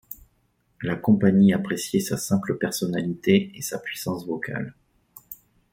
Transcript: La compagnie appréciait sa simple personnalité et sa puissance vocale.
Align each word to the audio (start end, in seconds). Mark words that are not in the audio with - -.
La 0.81 0.95
compagnie 0.95 1.53
appréciait 1.53 1.99
sa 1.99 2.17
simple 2.17 2.57
personnalité 2.57 3.51
et 3.53 3.61
sa 3.61 3.77
puissance 3.77 4.25
vocale. 4.25 4.73